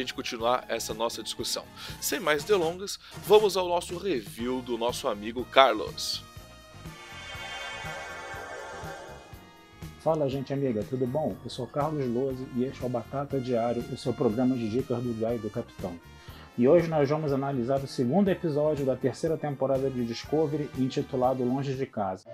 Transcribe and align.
gente 0.00 0.14
continuar 0.14 0.64
essa 0.68 0.92
nossa 0.92 1.22
discussão. 1.22 1.64
Sem 2.00 2.20
mais 2.20 2.44
delongas, 2.44 2.98
vamos 3.26 3.56
ao 3.56 3.68
nosso 3.68 3.96
review 3.96 4.60
do 4.62 4.76
nosso 4.76 5.08
amigo 5.08 5.44
Carlos. 5.44 6.22
Fala 10.00 10.30
gente 10.30 10.52
amiga, 10.52 10.82
tudo 10.88 11.06
bom? 11.06 11.36
Eu 11.44 11.50
sou 11.50 11.66
Carlos 11.66 12.06
Lose 12.06 12.46
e 12.56 12.64
este 12.64 12.82
é 12.82 12.86
o 12.86 12.88
Batata 12.88 13.38
Diário, 13.38 13.84
o 13.92 13.96
seu 13.98 14.14
programa 14.14 14.56
de 14.56 14.70
dicas 14.70 15.02
do 15.02 15.12
Diário 15.12 15.38
do 15.38 15.50
Capitão. 15.50 15.92
E 16.56 16.66
hoje 16.66 16.88
nós 16.88 17.08
vamos 17.08 17.32
analisar 17.32 17.78
o 17.80 17.86
segundo 17.86 18.28
episódio 18.28 18.84
da 18.84 18.96
terceira 18.96 19.36
temporada 19.36 19.90
de 19.90 20.04
Discovery, 20.04 20.70
intitulado 20.78 21.44
Longe 21.44 21.74
de 21.74 21.86
Casa. 21.86 22.28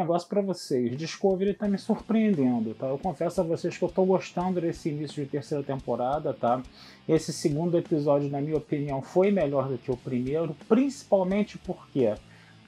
Negócio 0.00 0.28
para 0.28 0.40
vocês. 0.40 0.96
Discovery 0.96 1.54
tá 1.54 1.68
me 1.68 1.78
surpreendendo, 1.78 2.74
tá? 2.74 2.86
Eu 2.86 2.98
confesso 2.98 3.40
a 3.40 3.44
vocês 3.44 3.76
que 3.76 3.84
eu 3.84 3.88
tô 3.88 4.04
gostando 4.04 4.60
desse 4.60 4.88
início 4.88 5.22
de 5.22 5.30
terceira 5.30 5.62
temporada, 5.62 6.32
tá? 6.32 6.62
Esse 7.08 7.32
segundo 7.32 7.78
episódio, 7.78 8.30
na 8.30 8.40
minha 8.40 8.56
opinião, 8.56 9.02
foi 9.02 9.30
melhor 9.30 9.68
do 9.68 9.78
que 9.78 9.90
o 9.90 9.96
primeiro, 9.96 10.56
principalmente 10.68 11.58
porque 11.58 12.12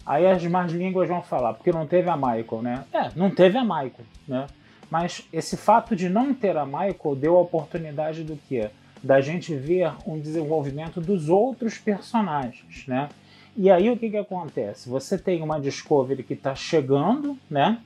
aí 0.04 0.26
as 0.26 0.44
más 0.46 0.72
línguas 0.72 1.08
vão 1.08 1.22
falar, 1.22 1.54
porque 1.54 1.72
não 1.72 1.86
teve 1.86 2.08
a 2.08 2.16
Michael, 2.16 2.62
né? 2.62 2.84
É, 2.92 3.10
não 3.16 3.30
teve 3.30 3.56
a 3.58 3.62
Michael, 3.62 4.06
né? 4.28 4.46
Mas 4.90 5.26
esse 5.32 5.56
fato 5.56 5.96
de 5.96 6.08
não 6.08 6.34
ter 6.34 6.56
a 6.56 6.66
Michael 6.66 7.16
deu 7.16 7.36
a 7.36 7.40
oportunidade 7.40 8.22
do 8.22 8.36
quê? 8.48 8.68
Da 9.02 9.20
gente 9.20 9.54
ver 9.54 9.92
um 10.06 10.20
desenvolvimento 10.20 11.00
dos 11.00 11.28
outros 11.28 11.78
personagens, 11.78 12.86
né? 12.86 13.08
E 13.56 13.70
aí 13.70 13.90
o 13.90 13.96
que, 13.96 14.10
que 14.10 14.16
acontece? 14.16 14.88
Você 14.88 15.18
tem 15.18 15.42
uma 15.42 15.60
Discovery 15.60 16.22
que 16.22 16.34
está 16.34 16.54
chegando, 16.54 17.36
né? 17.50 17.78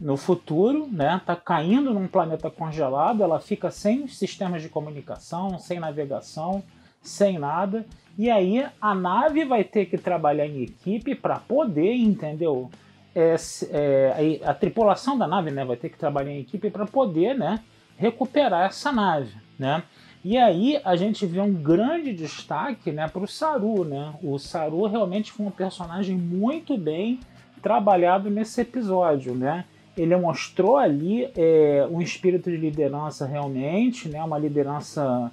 No 0.00 0.16
futuro, 0.16 0.88
né? 0.90 1.20
Tá 1.24 1.36
caindo 1.36 1.94
num 1.94 2.08
planeta 2.08 2.50
congelado, 2.50 3.22
ela 3.22 3.38
fica 3.38 3.70
sem 3.70 4.08
sistemas 4.08 4.62
de 4.62 4.68
comunicação, 4.68 5.58
sem 5.58 5.78
navegação, 5.78 6.62
sem 7.00 7.38
nada. 7.38 7.86
E 8.18 8.30
aí 8.30 8.66
a 8.80 8.94
nave 8.94 9.44
vai 9.44 9.64
ter 9.64 9.86
que 9.86 9.96
trabalhar 9.96 10.46
em 10.46 10.62
equipe 10.62 11.14
para 11.14 11.38
poder, 11.38 11.94
entendeu? 11.94 12.70
É, 13.14 13.36
é, 13.70 14.40
a, 14.44 14.50
a, 14.50 14.54
tripulação 14.54 15.16
da 15.18 15.28
nave, 15.28 15.50
né, 15.50 15.64
vai 15.64 15.76
ter 15.76 15.90
que 15.90 15.98
trabalhar 15.98 16.32
em 16.32 16.40
equipe 16.40 16.70
para 16.70 16.86
poder, 16.86 17.34
né, 17.34 17.60
recuperar 17.98 18.66
essa 18.66 18.90
nave, 18.90 19.34
né? 19.58 19.82
E 20.24 20.38
aí 20.38 20.80
a 20.84 20.94
gente 20.94 21.26
vê 21.26 21.40
um 21.40 21.52
grande 21.52 22.12
destaque 22.12 22.92
né, 22.92 23.08
para 23.08 23.22
o 23.22 23.28
Saru. 23.28 23.84
Né? 23.84 24.14
O 24.22 24.38
Saru 24.38 24.86
realmente 24.86 25.32
foi 25.32 25.46
um 25.46 25.50
personagem 25.50 26.16
muito 26.16 26.76
bem 26.76 27.18
trabalhado 27.60 28.30
nesse 28.30 28.60
episódio. 28.60 29.34
Né? 29.34 29.64
Ele 29.96 30.14
mostrou 30.16 30.76
ali 30.76 31.28
é, 31.36 31.86
um 31.90 32.00
espírito 32.00 32.50
de 32.50 32.56
liderança 32.56 33.26
realmente, 33.26 34.08
né? 34.08 34.22
uma 34.22 34.38
liderança 34.38 35.32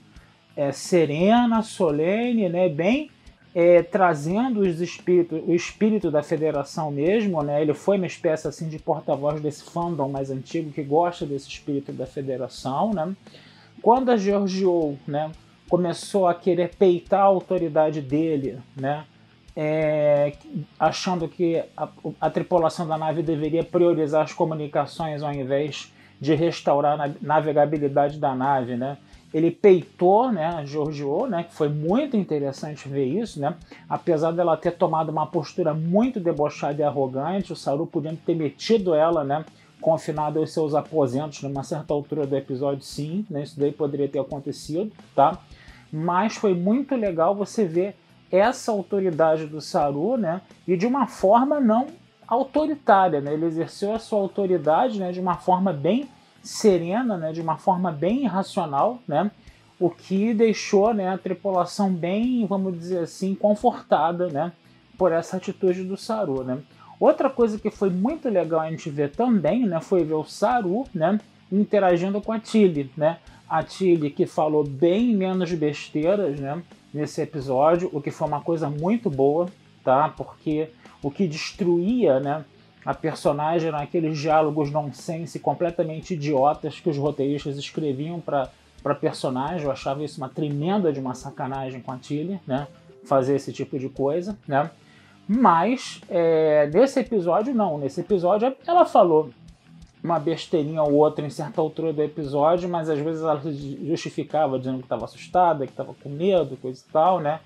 é, 0.55 0.71
serena, 0.71 1.61
solene, 1.61 2.49
né? 2.49 2.67
bem 2.67 3.11
é, 3.53 3.83
trazendo 3.83 4.61
os 4.61 4.81
espíritos, 4.81 5.39
o 5.45 5.53
espírito 5.53 6.09
da 6.09 6.23
federação 6.23 6.89
mesmo. 6.89 7.43
Né? 7.43 7.61
Ele 7.61 7.75
foi 7.75 7.97
uma 7.97 8.07
espécie 8.07 8.47
assim, 8.47 8.67
de 8.67 8.79
porta-voz 8.79 9.39
desse 9.39 9.63
fandom 9.65 10.09
mais 10.09 10.31
antigo 10.31 10.71
que 10.71 10.81
gosta 10.81 11.27
desse 11.27 11.47
espírito 11.47 11.93
da 11.93 12.07
federação. 12.07 12.91
Né? 12.91 13.15
Quando 13.81 14.09
a 14.09 14.17
Georgiou 14.17 14.97
né, 15.07 15.31
começou 15.69 16.27
a 16.27 16.33
querer 16.33 16.75
peitar 16.75 17.21
a 17.21 17.23
autoridade 17.23 18.01
dele, 18.01 18.59
né, 18.75 19.05
é, 19.55 20.33
achando 20.79 21.27
que 21.27 21.61
a, 21.75 21.89
a, 22.21 22.29
tripulação 22.29 22.87
da 22.87 22.97
nave 22.97 23.21
deveria 23.21 23.63
priorizar 23.63 24.23
as 24.23 24.33
comunicações 24.33 25.21
ao 25.21 25.33
invés 25.33 25.93
de 26.19 26.33
restaurar 26.33 26.99
a 26.99 27.11
navegabilidade 27.21 28.19
da 28.19 28.35
nave, 28.35 28.75
né? 28.75 28.97
Ele 29.33 29.51
peitou, 29.51 30.31
né, 30.31 30.45
a 30.45 30.65
Giorgio, 30.65 31.27
né, 31.27 31.43
que 31.43 31.53
foi 31.53 31.69
muito 31.69 32.17
interessante 32.17 32.89
ver 32.89 33.05
isso, 33.05 33.39
né? 33.39 33.55
Apesar 33.87 34.31
dela 34.31 34.57
ter 34.57 34.71
tomado 34.71 35.09
uma 35.09 35.27
postura 35.27 35.73
muito 35.73 36.19
debochada 36.19 36.81
e 36.81 36.83
arrogante, 36.83 37.53
o 37.53 37.55
Saru 37.55 37.85
podia 37.85 38.17
ter 38.25 38.35
metido 38.35 38.95
ela, 38.95 39.23
né, 39.23 39.45
confinado 39.81 40.39
aos 40.39 40.51
seus 40.51 40.75
aposentos 40.75 41.41
numa 41.41 41.63
certa 41.63 41.93
altura 41.93 42.27
do 42.27 42.35
episódio, 42.35 42.83
sim, 42.83 43.25
né? 43.29 43.43
isso 43.43 43.59
daí 43.59 43.71
poderia 43.71 44.07
ter 44.07 44.19
acontecido, 44.19 44.91
tá? 45.15 45.37
Mas 45.91 46.35
foi 46.35 46.53
muito 46.53 46.95
legal 46.95 47.33
você 47.33 47.65
ver 47.65 47.95
essa 48.31 48.71
autoridade 48.71 49.47
do 49.47 49.59
Saru, 49.59 50.17
né? 50.17 50.41
E 50.67 50.77
de 50.77 50.85
uma 50.85 51.07
forma 51.07 51.59
não 51.59 51.87
autoritária, 52.27 53.19
né? 53.19 53.33
Ele 53.33 53.45
exerceu 53.45 53.93
a 53.93 53.99
sua 53.99 54.19
autoridade, 54.19 54.99
né? 54.99 55.11
De 55.11 55.19
uma 55.19 55.35
forma 55.35 55.73
bem 55.73 56.07
serena, 56.43 57.17
né? 57.17 57.31
De 57.31 57.41
uma 57.41 57.57
forma 57.57 57.91
bem 57.91 58.27
racional, 58.27 58.99
né? 59.07 59.31
O 59.79 59.89
que 59.89 60.33
deixou, 60.33 60.93
né? 60.93 61.09
A 61.09 61.17
tripulação 61.17 61.91
bem, 61.91 62.45
vamos 62.45 62.77
dizer 62.77 62.99
assim, 62.99 63.33
confortada, 63.33 64.27
né? 64.27 64.51
Por 64.97 65.11
essa 65.11 65.37
atitude 65.37 65.83
do 65.83 65.97
Saru, 65.97 66.43
né? 66.43 66.59
Outra 66.99 67.29
coisa 67.29 67.57
que 67.57 67.71
foi 67.71 67.89
muito 67.89 68.27
legal 68.27 68.59
a 68.59 68.69
gente 68.69 68.89
ver 68.89 69.11
também, 69.11 69.65
né, 69.65 69.79
foi 69.79 70.03
ver 70.03 70.15
o 70.15 70.25
Saru, 70.25 70.85
né, 70.93 71.19
interagindo 71.51 72.21
com 72.21 72.31
a 72.33 72.39
Tilly, 72.39 72.91
né? 72.97 73.17
A 73.47 73.63
Tilly 73.63 74.11
que 74.11 74.25
falou 74.25 74.63
bem 74.63 75.15
menos 75.15 75.51
besteiras, 75.53 76.39
né, 76.39 76.61
nesse 76.93 77.21
episódio, 77.21 77.89
o 77.93 78.01
que 78.01 78.11
foi 78.11 78.27
uma 78.27 78.41
coisa 78.41 78.69
muito 78.69 79.09
boa, 79.09 79.47
tá? 79.83 80.09
Porque 80.09 80.69
o 81.01 81.09
que 81.09 81.27
destruía, 81.27 82.19
né, 82.19 82.43
a 82.85 82.93
personagem 82.93 83.71
naqueles 83.71 84.17
diálogos 84.17 84.69
nonsense 84.69 85.39
completamente 85.39 86.13
idiotas 86.13 86.79
que 86.79 86.89
os 86.89 86.97
roteiristas 86.97 87.57
escreviam 87.57 88.19
para 88.19 88.49
para 88.81 88.95
personagem, 88.95 89.65
eu 89.65 89.71
achava 89.71 90.03
isso 90.03 90.19
uma 90.19 90.29
tremenda 90.29 90.91
de 90.91 90.99
uma 90.99 91.13
sacanagem 91.13 91.81
com 91.81 91.91
a 91.91 91.97
Tilly, 91.97 92.39
né? 92.47 92.67
Fazer 93.03 93.35
esse 93.35 93.51
tipo 93.51 93.77
de 93.77 93.89
coisa, 93.89 94.37
né? 94.47 94.69
Mas 95.31 96.01
é, 96.09 96.67
nesse 96.73 96.99
episódio, 97.01 97.53
não. 97.53 97.77
Nesse 97.77 98.01
episódio, 98.01 98.51
ela 98.65 98.83
falou 98.83 99.29
uma 100.03 100.17
besteirinha 100.17 100.81
ou 100.81 100.93
outra 100.93 101.23
em 101.23 101.29
certa 101.29 101.61
altura 101.61 101.93
do 101.93 102.01
episódio, 102.01 102.67
mas 102.67 102.89
às 102.89 102.97
vezes 102.97 103.21
ela 103.21 103.39
justificava 103.85 104.57
dizendo 104.57 104.79
que 104.79 104.85
estava 104.85 105.05
assustada, 105.05 105.67
que 105.67 105.71
estava 105.71 105.93
com 105.93 106.09
medo, 106.09 106.57
coisa 106.57 106.83
e 106.83 106.91
tal, 106.91 107.19
né? 107.19 107.41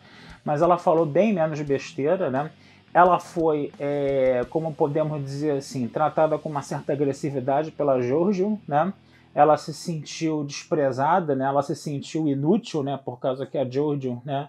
Mas 0.46 0.62
ela 0.62 0.78
falou 0.78 1.06
bem 1.06 1.34
menos 1.34 1.60
besteira, 1.60 2.30
né? 2.30 2.52
Ela 2.94 3.20
foi, 3.20 3.70
é, 3.78 4.46
como 4.50 4.74
podemos 4.74 5.22
dizer 5.22 5.58
assim, 5.58 5.86
tratada 5.86 6.38
com 6.38 6.48
uma 6.48 6.62
certa 6.62 6.94
agressividade 6.94 7.70
pela 7.70 8.00
Giorgio, 8.00 8.58
né? 8.66 8.94
Ela 9.36 9.58
se 9.58 9.74
sentiu 9.74 10.46
desprezada, 10.46 11.36
né? 11.36 11.44
Ela 11.44 11.62
se 11.62 11.76
sentiu 11.76 12.30
inútil, 12.30 12.82
né? 12.82 12.98
Por 13.04 13.20
causa 13.20 13.46
que 13.46 13.58
a 13.58 13.70
Giorgio, 13.70 14.22
né? 14.24 14.48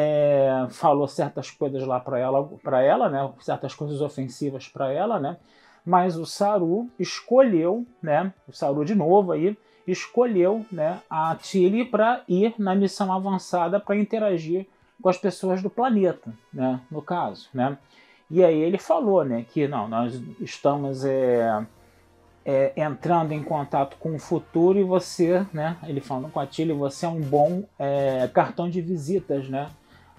É, 0.00 0.68
falou 0.70 1.08
certas 1.08 1.50
coisas 1.50 1.84
lá 1.84 1.98
para 1.98 2.20
ela, 2.20 2.44
para 2.62 2.80
ela, 2.80 3.08
né? 3.08 3.28
Certas 3.40 3.74
coisas 3.74 4.00
ofensivas 4.00 4.68
para 4.68 4.92
ela, 4.92 5.18
né? 5.18 5.38
Mas 5.84 6.16
o 6.16 6.24
Saru 6.24 6.88
escolheu, 7.00 7.84
né? 8.00 8.32
O 8.46 8.52
Saru 8.52 8.84
de 8.84 8.94
novo 8.94 9.32
aí 9.32 9.58
escolheu, 9.88 10.64
né? 10.70 11.00
A 11.10 11.34
Tilly 11.34 11.84
para 11.84 12.22
ir 12.28 12.54
na 12.60 12.76
missão 12.76 13.12
avançada 13.12 13.80
para 13.80 13.96
interagir 13.96 14.68
com 15.02 15.08
as 15.08 15.18
pessoas 15.18 15.60
do 15.60 15.68
planeta, 15.68 16.32
né? 16.52 16.80
No 16.88 17.02
caso, 17.02 17.48
né? 17.52 17.76
E 18.30 18.44
aí 18.44 18.56
ele 18.56 18.78
falou, 18.78 19.24
né? 19.24 19.44
Que 19.50 19.66
não, 19.66 19.88
nós 19.88 20.22
estamos 20.38 21.04
é, 21.04 21.66
é, 22.44 22.72
entrando 22.76 23.32
em 23.32 23.42
contato 23.42 23.96
com 23.96 24.14
o 24.14 24.18
futuro 24.20 24.78
e 24.78 24.84
você, 24.84 25.44
né? 25.52 25.76
Ele 25.88 26.00
falando 26.00 26.30
com 26.30 26.38
a 26.38 26.46
Tilly, 26.46 26.72
você 26.72 27.04
é 27.04 27.08
um 27.08 27.20
bom 27.20 27.64
é, 27.76 28.30
cartão 28.32 28.70
de 28.70 28.80
visitas, 28.80 29.48
né? 29.48 29.68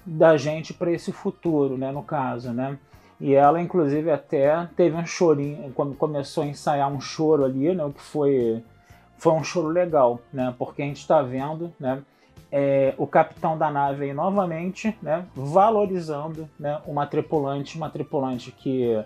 Da 0.09 0.35
gente 0.37 0.73
para 0.73 0.91
esse 0.91 1.11
futuro, 1.11 1.77
né, 1.77 1.91
no 1.91 2.03
caso, 2.03 2.51
né? 2.51 2.77
E 3.19 3.33
ela, 3.33 3.61
inclusive, 3.61 4.09
até 4.09 4.67
teve 4.75 4.95
um 4.95 5.05
chorinho, 5.05 5.71
quando 5.75 5.93
começou 5.93 6.43
a 6.43 6.47
ensaiar 6.47 6.91
um 6.91 7.01
choro 7.01 7.43
ali, 7.43 7.73
né, 7.75 7.83
o 7.83 7.91
que 7.91 8.01
foi, 8.01 8.63
foi 9.17 9.33
um 9.33 9.43
choro 9.43 9.67
legal, 9.67 10.19
né, 10.31 10.53
porque 10.57 10.81
a 10.81 10.85
gente 10.85 10.97
está 11.01 11.21
vendo, 11.21 11.71
né, 11.79 12.01
é, 12.51 12.93
o 12.97 13.05
capitão 13.05 13.57
da 13.57 13.69
nave 13.69 14.05
aí 14.05 14.13
novamente, 14.13 14.97
né, 15.01 15.25
valorizando, 15.35 16.49
né, 16.57 16.79
uma 16.87 17.05
tripulante, 17.05 17.77
uma 17.77 17.89
tripulante 17.89 18.51
que 18.51 18.97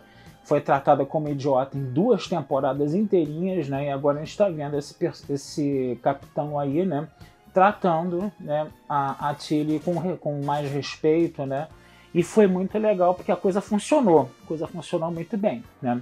foi 0.43 0.61
tratada 0.61 1.05
como 1.05 1.29
idiota 1.29 1.77
em 1.77 1.83
duas 1.83 2.27
temporadas 2.27 2.93
inteirinhas, 2.93 3.67
né, 3.67 3.87
e 3.87 3.89
agora 3.89 4.17
a 4.17 4.19
gente 4.19 4.31
está 4.31 4.47
vendo 4.47 4.77
esse, 4.77 4.95
esse 5.29 5.99
capitão 6.03 6.59
aí, 6.59 6.85
né, 6.85 7.07
tratando 7.53 8.31
né, 8.39 8.67
a, 8.89 9.29
a 9.29 9.35
Tilly 9.35 9.79
com, 9.79 10.17
com 10.17 10.41
mais 10.43 10.69
respeito, 10.71 11.45
né? 11.45 11.67
E 12.13 12.21
foi 12.21 12.47
muito 12.47 12.77
legal 12.77 13.13
porque 13.13 13.31
a 13.31 13.35
coisa 13.35 13.61
funcionou, 13.61 14.29
a 14.43 14.47
coisa 14.47 14.67
funcionou 14.67 15.11
muito 15.11 15.37
bem, 15.37 15.63
né? 15.81 16.01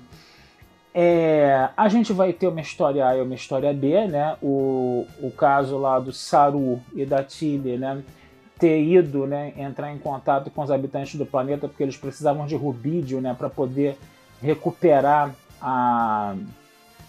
É, 0.94 1.70
a 1.78 1.88
gente 1.88 2.12
vai 2.12 2.34
ter 2.34 2.48
uma 2.48 2.60
história 2.60 3.08
A 3.08 3.16
e 3.16 3.22
uma 3.22 3.34
história 3.34 3.72
B, 3.74 4.08
né? 4.08 4.36
O, 4.42 5.08
o 5.22 5.32
caso 5.32 5.78
lá 5.78 6.00
do 6.00 6.12
Saru 6.12 6.82
e 6.94 7.06
da 7.06 7.24
Tilly, 7.24 7.78
né? 7.78 8.04
Ter 8.60 8.82
ido, 8.82 9.26
né? 9.26 9.54
Entrar 9.56 9.94
em 9.94 9.98
contato 9.98 10.52
com 10.52 10.62
os 10.62 10.70
habitantes 10.70 11.16
do 11.16 11.26
planeta 11.26 11.68
porque 11.68 11.84
eles 11.84 11.96
precisavam 11.96 12.46
de 12.46 12.56
rubídio, 12.56 13.22
né? 13.22 13.34
Para 13.34 13.50
poder 13.50 13.98
recuperar 14.42 15.34
a, 15.62 16.36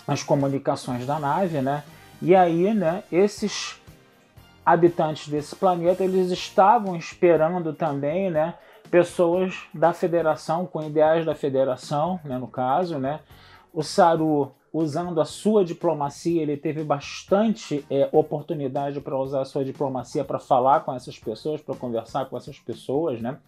as 0.07 0.23
comunicações 0.23 1.05
da 1.05 1.19
nave, 1.19 1.61
né? 1.61 1.83
E 2.21 2.37
aí, 2.37 2.73
né? 2.73 3.03
Esses 3.11 3.82
habitantes 4.65 5.29
desse 5.29 5.57
planeta, 5.57 6.05
eles 6.05 6.31
estavam 6.31 6.97
esperando 6.97 7.73
também, 7.73 8.31
né, 8.31 8.55
pessoas 8.91 9.55
da 9.75 9.93
federação, 9.93 10.67
com 10.67 10.83
ideais 10.83 11.25
da 11.25 11.35
federação, 11.35 12.21
né, 12.25 12.39
no 12.39 12.47
caso, 12.47 12.99
né. 12.99 13.21
O 13.73 13.83
Saru, 13.83 14.53
usando 14.73 15.21
a 15.21 15.25
sua 15.25 15.65
diplomacia, 15.65 16.43
ele 16.43 16.57
teve 16.57 16.85
bastante 16.85 17.85
é, 17.91 18.09
oportunidade 18.13 19.01
para 19.01 19.19
usar 19.19 19.41
a 19.43 19.45
sua 19.45 19.65
diplomacia 19.65 20.25
para 20.25 20.39
falar 20.39 20.81
com 20.81 20.95
essas 20.95 21.19
pessoas, 21.19 21.61
para 21.61 21.75
conversar 21.75 22.27
com 22.27 22.37
essas 22.37 22.59
pessoas, 22.59 23.21
né. 23.21 23.39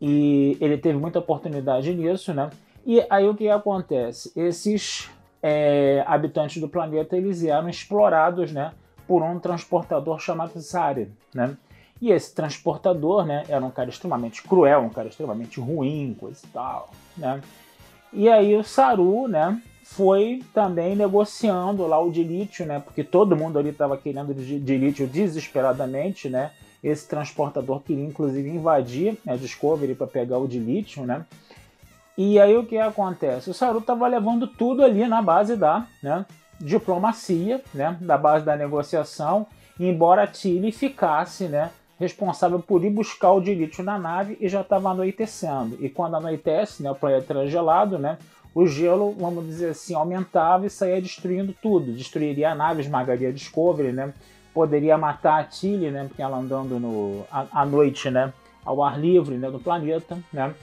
E 0.00 0.58
ele 0.60 0.76
teve 0.76 0.98
muita 0.98 1.20
oportunidade 1.20 1.94
nisso, 1.94 2.34
né. 2.34 2.50
E 2.84 3.02
aí 3.08 3.26
o 3.26 3.34
que 3.34 3.48
acontece? 3.48 4.30
Esses 4.36 5.08
é, 5.42 6.04
habitantes 6.06 6.60
do 6.60 6.68
planeta, 6.68 7.16
eles 7.16 7.42
eram 7.42 7.68
explorados, 7.68 8.52
né, 8.52 8.72
por 9.06 9.22
um 9.22 9.38
transportador 9.38 10.18
chamado 10.20 10.58
Zari, 10.60 11.10
né? 11.34 11.56
E 12.00 12.10
esse 12.10 12.34
transportador, 12.34 13.24
né, 13.24 13.44
era 13.48 13.64
um 13.64 13.70
cara 13.70 13.88
extremamente 13.88 14.42
cruel, 14.42 14.80
um 14.80 14.90
cara 14.90 15.08
extremamente 15.08 15.60
ruim, 15.60 16.16
coisa 16.18 16.40
e 16.44 16.48
tal, 16.48 16.90
né? 17.16 17.40
E 18.12 18.28
aí 18.28 18.54
o 18.54 18.62
Saru, 18.62 19.26
né, 19.26 19.60
foi 19.84 20.42
também 20.52 20.96
negociando 20.96 21.86
lá 21.86 22.00
o 22.00 22.10
de 22.10 22.22
lítio, 22.22 22.64
né? 22.66 22.80
Porque 22.80 23.04
todo 23.04 23.36
mundo 23.36 23.58
ali 23.58 23.68
estava 23.68 23.96
querendo 23.96 24.34
de 24.34 24.78
lítio 24.78 25.06
desesperadamente, 25.06 26.28
né? 26.28 26.50
Esse 26.82 27.06
transportador 27.06 27.80
queria 27.80 28.04
inclusive 28.04 28.48
invadir 28.48 29.18
a 29.26 29.36
Discovery 29.36 29.94
para 29.94 30.06
pegar 30.06 30.38
o 30.38 30.48
de 30.48 30.58
lítio, 30.58 31.04
né? 31.04 31.24
E 32.16 32.38
aí 32.38 32.56
o 32.56 32.64
que 32.64 32.78
acontece? 32.78 33.50
O 33.50 33.54
Saru 33.54 33.78
estava 33.78 34.06
levando 34.06 34.46
tudo 34.46 34.84
ali 34.84 35.06
na 35.06 35.20
base 35.20 35.56
da, 35.56 35.86
né, 36.02 36.24
diplomacia, 36.60 37.62
né, 37.72 37.96
da 38.00 38.16
base 38.16 38.44
da 38.44 38.56
negociação, 38.56 39.46
embora 39.78 40.26
Tilly 40.26 40.72
ficasse, 40.72 41.44
né, 41.48 41.70
responsável 41.98 42.60
por 42.60 42.84
ir 42.84 42.90
buscar 42.90 43.32
o 43.32 43.40
de 43.40 43.54
lítio 43.54 43.84
na 43.84 43.98
nave 43.98 44.36
e 44.40 44.48
já 44.48 44.60
estava 44.60 44.90
anoitecendo. 44.90 45.76
E 45.80 45.88
quando 45.88 46.16
anoitece, 46.16 46.82
né, 46.82 46.90
o 46.90 46.94
planeta 46.94 47.32
era 47.32 47.46
gelado, 47.46 47.98
né, 47.98 48.18
o 48.54 48.66
gelo, 48.66 49.12
vamos 49.18 49.46
dizer 49.46 49.70
assim, 49.70 49.94
aumentava 49.94 50.66
e 50.66 50.70
saía 50.70 51.00
destruindo 51.00 51.54
tudo. 51.60 51.92
Destruiria 51.92 52.52
a 52.52 52.54
nave, 52.54 52.82
esmagaria 52.82 53.28
a 53.28 53.32
Discovery, 53.32 53.92
né, 53.92 54.12
poderia 54.52 54.96
matar 54.96 55.40
a 55.40 55.44
Tilly, 55.44 55.90
né, 55.90 56.04
porque 56.06 56.22
ela 56.22 56.36
andando 56.36 56.78
no, 56.78 57.24
à, 57.30 57.46
à 57.62 57.66
noite, 57.66 58.10
né, 58.10 58.32
ao 58.64 58.82
ar 58.82 58.98
livre, 58.98 59.36
né, 59.36 59.50
do 59.50 59.58
planeta, 59.58 60.16
né, 60.32 60.54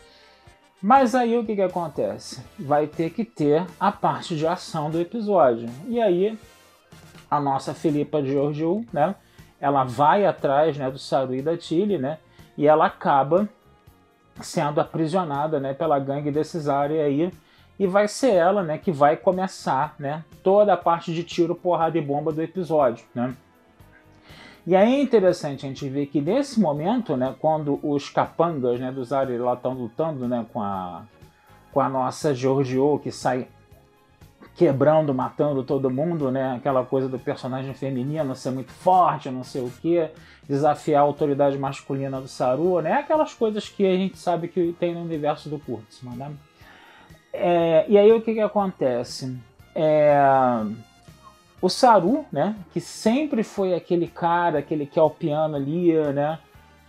mas 0.81 1.13
aí 1.13 1.37
o 1.37 1.45
que, 1.45 1.55
que 1.55 1.61
acontece? 1.61 2.43
Vai 2.57 2.87
ter 2.87 3.11
que 3.11 3.23
ter 3.23 3.65
a 3.79 3.91
parte 3.91 4.35
de 4.35 4.47
ação 4.47 4.89
do 4.89 4.99
episódio. 4.99 5.69
E 5.87 6.01
aí 6.01 6.37
a 7.29 7.39
nossa 7.39 7.73
Filipa 7.73 8.23
Georgiou, 8.23 8.83
né? 8.91 9.15
Ela 9.59 9.83
vai 9.83 10.25
atrás 10.25 10.75
né, 10.75 10.89
do 10.89 10.97
Saru 10.97 11.35
e 11.35 11.41
da 11.41 11.55
Tilly, 11.55 11.97
né? 11.97 12.17
E 12.57 12.67
ela 12.67 12.87
acaba 12.87 13.47
sendo 14.41 14.81
aprisionada 14.81 15.59
né, 15.59 15.73
pela 15.73 15.99
gangue 15.99 16.31
desses 16.31 16.67
áreas 16.67 17.05
aí. 17.05 17.31
E 17.79 17.87
vai 17.87 18.07
ser 18.07 18.33
ela 18.33 18.63
né, 18.63 18.77
que 18.77 18.91
vai 18.91 19.15
começar 19.15 19.95
né, 19.99 20.23
toda 20.43 20.73
a 20.73 20.77
parte 20.77 21.13
de 21.13 21.23
tiro, 21.23 21.55
porrada 21.55 21.97
e 21.97 22.01
bomba 22.01 22.31
do 22.31 22.41
episódio. 22.41 23.05
Né? 23.13 23.35
E 24.65 24.75
aí 24.75 24.95
é 24.95 25.01
interessante 25.01 25.65
a 25.65 25.69
gente 25.69 25.87
ver 25.89 26.05
que 26.05 26.21
nesse 26.21 26.59
momento, 26.59 27.17
né, 27.17 27.35
quando 27.39 27.79
os 27.81 28.09
capangas 28.09 28.79
né, 28.79 28.91
dos 28.91 29.11
Ares 29.11 29.39
lá 29.39 29.53
estão 29.53 29.73
lutando 29.73 30.27
né, 30.27 30.45
com, 30.53 30.61
a, 30.61 31.03
com 31.71 31.79
a 31.79 31.89
nossa 31.89 32.33
Giorgio, 32.33 32.99
que 32.99 33.11
sai 33.11 33.47
quebrando, 34.55 35.13
matando 35.13 35.63
todo 35.63 35.89
mundo, 35.89 36.29
né? 36.29 36.55
Aquela 36.55 36.85
coisa 36.85 37.07
do 37.07 37.17
personagem 37.17 37.73
feminino 37.73 38.35
ser 38.35 38.51
muito 38.51 38.71
forte, 38.71 39.29
não 39.29 39.43
sei 39.43 39.61
o 39.61 39.71
que, 39.81 40.09
desafiar 40.47 41.01
a 41.01 41.05
autoridade 41.05 41.57
masculina 41.57 42.19
do 42.19 42.27
Saru, 42.27 42.81
né? 42.81 42.93
Aquelas 42.93 43.33
coisas 43.33 43.69
que 43.69 43.85
a 43.85 43.95
gente 43.95 44.17
sabe 44.17 44.47
que 44.47 44.75
tem 44.79 44.93
no 44.93 45.01
universo 45.01 45.49
do 45.49 45.57
Kurtzman, 45.57 46.15
né? 46.15 46.31
É, 47.33 47.85
e 47.87 47.97
aí 47.97 48.11
o 48.11 48.21
que 48.21 48.33
que 48.33 48.41
acontece? 48.41 49.35
É, 49.73 50.21
o 51.61 51.69
Saru, 51.69 52.25
né, 52.31 52.55
que 52.73 52.81
sempre 52.81 53.43
foi 53.43 53.73
aquele 53.73 54.07
cara, 54.07 54.59
aquele 54.59 54.85
que 54.85 54.97
é 54.97 55.01
o 55.01 55.09
piano 55.09 55.55
ali, 55.55 55.93
né, 56.13 56.39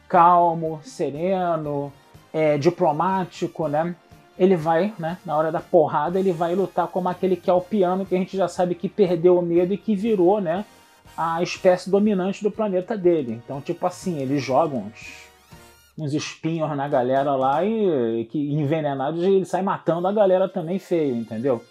calmo, 0.08 0.80
sereno, 0.82 1.92
é, 2.32 2.56
diplomático, 2.56 3.68
né, 3.68 3.94
ele 4.38 4.56
vai, 4.56 4.94
né, 4.98 5.18
na 5.26 5.36
hora 5.36 5.52
da 5.52 5.60
porrada, 5.60 6.18
ele 6.18 6.32
vai 6.32 6.54
lutar 6.54 6.88
como 6.88 7.08
aquele 7.08 7.36
que 7.36 7.50
é 7.50 7.52
o 7.52 7.60
piano, 7.60 8.06
que 8.06 8.14
a 8.14 8.18
gente 8.18 8.36
já 8.36 8.48
sabe 8.48 8.74
que 8.74 8.88
perdeu 8.88 9.38
o 9.38 9.42
medo 9.42 9.74
e 9.74 9.78
que 9.78 9.94
virou, 9.94 10.40
né, 10.40 10.64
a 11.16 11.42
espécie 11.42 11.90
dominante 11.90 12.42
do 12.42 12.50
planeta 12.50 12.96
dele. 12.96 13.40
Então, 13.44 13.60
tipo 13.60 13.86
assim, 13.86 14.20
ele 14.20 14.38
joga 14.38 14.74
uns, 14.74 15.28
uns 15.98 16.14
espinhos 16.14 16.74
na 16.76 16.88
galera 16.88 17.34
lá 17.34 17.64
e, 17.64 18.26
que 18.30 18.38
envenenados 18.54 19.22
ele 19.22 19.44
sai 19.44 19.62
matando 19.62 20.08
a 20.08 20.12
galera 20.12 20.48
também 20.48 20.78
feio, 20.78 21.14
entendeu? 21.14 21.62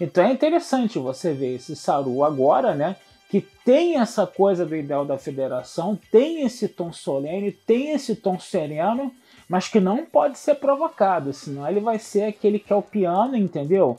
Então 0.00 0.24
é 0.24 0.32
interessante 0.32 0.98
você 0.98 1.32
ver 1.32 1.56
esse 1.56 1.76
Saru 1.76 2.24
agora, 2.24 2.74
né? 2.74 2.96
Que 3.28 3.40
tem 3.64 3.98
essa 3.98 4.26
coisa 4.26 4.64
do 4.64 4.74
ideal 4.74 5.04
da 5.04 5.18
federação, 5.18 5.98
tem 6.10 6.42
esse 6.42 6.66
tom 6.66 6.92
solene, 6.92 7.52
tem 7.52 7.90
esse 7.90 8.16
tom 8.16 8.40
sereno, 8.40 9.12
mas 9.48 9.68
que 9.68 9.78
não 9.78 10.04
pode 10.04 10.38
ser 10.38 10.54
provocado, 10.56 11.32
senão 11.32 11.68
ele 11.68 11.80
vai 11.80 11.98
ser 11.98 12.24
aquele 12.24 12.58
que 12.58 12.72
é 12.72 12.76
o 12.76 12.82
piano, 12.82 13.36
entendeu? 13.36 13.98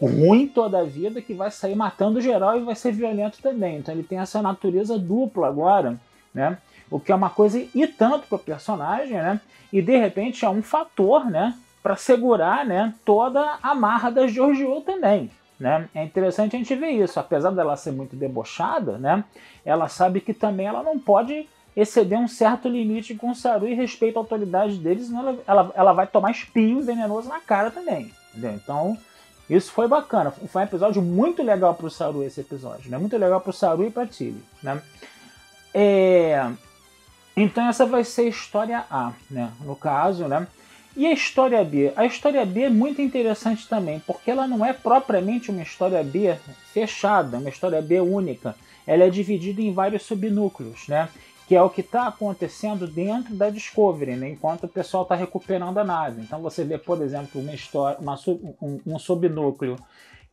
Ruim 0.00 0.48
toda 0.48 0.78
a 0.80 0.84
vida, 0.84 1.20
que 1.20 1.34
vai 1.34 1.50
sair 1.50 1.74
matando 1.74 2.20
geral 2.20 2.56
e 2.56 2.64
vai 2.64 2.74
ser 2.74 2.92
violento 2.92 3.38
também. 3.42 3.76
Então 3.76 3.94
ele 3.94 4.02
tem 4.02 4.18
essa 4.18 4.40
natureza 4.40 4.98
dupla 4.98 5.46
agora, 5.46 6.00
né? 6.32 6.58
O 6.90 6.98
que 6.98 7.12
é 7.12 7.14
uma 7.14 7.28
coisa 7.28 7.58
e 7.58 7.86
tanto 7.86 8.26
para 8.26 8.36
o 8.36 8.40
personagem, 8.40 9.12
né? 9.12 9.40
E 9.70 9.82
de 9.82 9.96
repente 9.96 10.44
é 10.44 10.48
um 10.48 10.62
fator, 10.62 11.30
né? 11.30 11.54
Para 11.88 11.96
segurar 11.96 12.66
né, 12.66 12.92
toda 13.02 13.56
a 13.62 13.74
marra 13.74 14.10
da 14.10 14.26
Giorgio 14.26 14.82
também. 14.82 15.30
Né? 15.58 15.88
É 15.94 16.04
interessante 16.04 16.54
a 16.54 16.58
gente 16.58 16.74
ver 16.74 16.90
isso, 16.90 17.18
apesar 17.18 17.50
dela 17.50 17.78
ser 17.78 17.92
muito 17.92 18.14
debochada, 18.14 18.98
né? 18.98 19.24
ela 19.64 19.88
sabe 19.88 20.20
que 20.20 20.34
também 20.34 20.66
ela 20.66 20.82
não 20.82 20.98
pode 20.98 21.48
exceder 21.74 22.18
um 22.18 22.28
certo 22.28 22.68
limite 22.68 23.14
com 23.14 23.30
o 23.30 23.34
Saru 23.34 23.66
e 23.66 23.72
respeito 23.72 24.18
à 24.18 24.20
autoridade 24.20 24.76
deles, 24.76 25.06
senão 25.06 25.20
ela, 25.20 25.38
ela, 25.46 25.72
ela 25.74 25.92
vai 25.94 26.06
tomar 26.06 26.30
espinho 26.30 26.82
venenoso 26.82 27.26
na 27.26 27.40
cara 27.40 27.70
também. 27.70 28.12
Entendeu? 28.32 28.52
Então, 28.52 28.98
isso 29.48 29.72
foi 29.72 29.88
bacana. 29.88 30.30
Foi 30.30 30.60
um 30.60 30.66
episódio 30.66 31.00
muito 31.00 31.42
legal 31.42 31.74
para 31.74 31.86
o 31.86 31.90
Saru 31.90 32.22
esse 32.22 32.42
episódio, 32.42 32.90
né? 32.90 32.98
Muito 32.98 33.16
legal 33.16 33.40
para 33.40 33.48
o 33.48 33.54
Saru 33.54 33.86
e 33.86 33.90
para 33.90 34.06
Tilly, 34.06 34.44
né? 34.62 34.82
É... 35.72 36.52
Então 37.34 37.66
essa 37.66 37.86
vai 37.86 38.04
ser 38.04 38.28
história 38.28 38.84
A, 38.90 39.12
né? 39.30 39.50
No 39.64 39.74
caso, 39.74 40.28
né? 40.28 40.46
E 40.98 41.06
a 41.06 41.12
história 41.12 41.62
B? 41.62 41.92
A 41.94 42.04
história 42.04 42.44
B 42.44 42.62
é 42.62 42.68
muito 42.68 43.00
interessante 43.00 43.68
também, 43.68 44.00
porque 44.00 44.32
ela 44.32 44.48
não 44.48 44.66
é 44.66 44.72
propriamente 44.72 45.48
uma 45.48 45.62
história 45.62 46.02
B 46.02 46.34
fechada, 46.72 47.38
uma 47.38 47.48
história 47.48 47.80
B 47.80 48.00
única. 48.00 48.56
Ela 48.84 49.04
é 49.04 49.08
dividida 49.08 49.62
em 49.62 49.72
vários 49.72 50.02
subnúcleos, 50.02 50.88
né? 50.88 51.08
Que 51.46 51.54
é 51.54 51.62
o 51.62 51.70
que 51.70 51.82
está 51.82 52.08
acontecendo 52.08 52.88
dentro 52.88 53.32
da 53.36 53.48
Discovery, 53.48 54.16
né? 54.16 54.30
enquanto 54.30 54.64
o 54.64 54.68
pessoal 54.68 55.04
está 55.04 55.14
recuperando 55.14 55.78
a 55.78 55.84
nave. 55.84 56.20
Então 56.20 56.42
você 56.42 56.64
vê, 56.64 56.76
por 56.76 57.00
exemplo, 57.00 57.40
uma 57.40 57.54
história, 57.54 57.96
uma, 58.00 58.18
um, 58.60 58.80
um 58.84 58.98
subnúcleo 58.98 59.76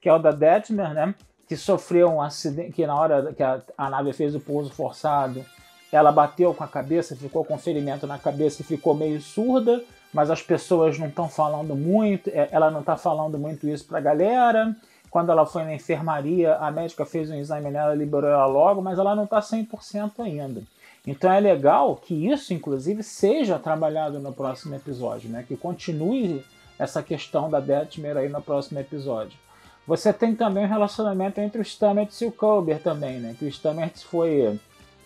que 0.02 0.10
é 0.10 0.14
o 0.14 0.18
da 0.18 0.32
Detmer, 0.32 0.96
né? 0.96 1.14
Que 1.48 1.56
sofreu 1.56 2.10
um 2.10 2.24
acidente, 2.24 2.72
que 2.72 2.88
na 2.88 2.96
hora 2.96 3.32
que 3.34 3.44
a, 3.44 3.62
a 3.78 3.88
nave 3.88 4.14
fez 4.14 4.34
o 4.34 4.40
pouso 4.40 4.72
forçado, 4.72 5.46
ela 5.92 6.12
bateu 6.12 6.56
com 6.56 6.64
a 6.64 6.68
cabeça, 6.68 7.16
ficou 7.16 7.46
com 7.46 7.56
ferimento 7.56 8.08
na 8.08 8.18
cabeça 8.18 8.64
e 8.64 8.66
ficou 8.66 8.96
meio 8.96 9.22
surda, 9.22 9.84
mas 10.16 10.32
as 10.32 10.42
pessoas 10.42 10.98
não 10.98 11.10
estão 11.10 11.28
falando 11.28 11.76
muito, 11.76 12.30
é, 12.30 12.48
ela 12.50 12.72
não 12.72 12.80
está 12.80 12.96
falando 12.96 13.38
muito 13.38 13.68
isso 13.68 13.84
para 13.84 13.98
a 13.98 14.02
galera. 14.02 14.74
Quando 15.12 15.30
ela 15.30 15.46
foi 15.46 15.66
na 15.66 15.76
enfermaria, 15.76 16.56
a 16.56 16.72
médica 16.72 17.06
fez 17.06 17.30
um 17.30 17.36
exame 17.36 17.70
nela, 17.70 17.94
liberou 17.94 18.30
ela 18.30 18.46
logo, 18.46 18.82
mas 18.82 18.98
ela 18.98 19.14
não 19.14 19.26
está 19.26 19.42
100% 19.42 20.12
ainda. 20.20 20.64
Então 21.06 21.30
é 21.30 21.38
legal 21.42 21.98
que 21.98 22.32
isso, 22.32 22.54
inclusive, 22.54 23.04
seja 23.04 23.60
trabalhado 23.60 24.18
no 24.18 24.32
próximo 24.32 24.74
episódio, 24.74 25.30
né? 25.30 25.44
Que 25.46 25.58
continue 25.58 26.42
essa 26.80 27.04
questão 27.04 27.50
da 27.50 27.60
Detmer 27.60 28.16
aí 28.16 28.30
no 28.30 28.42
próximo 28.42 28.80
episódio. 28.80 29.38
Você 29.86 30.14
tem 30.14 30.34
também 30.34 30.64
o 30.64 30.66
um 30.66 30.70
relacionamento 30.70 31.42
entre 31.42 31.60
o 31.60 31.66
Stamets 31.66 32.22
e 32.22 32.26
o 32.26 32.32
Colbert 32.32 32.80
também, 32.80 33.20
né? 33.20 33.36
Que 33.38 33.44
o 33.44 33.52
Stamets 33.52 34.02
foi, 34.02 34.58